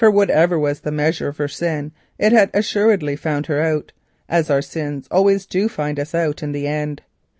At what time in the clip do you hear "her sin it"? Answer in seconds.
1.37-2.31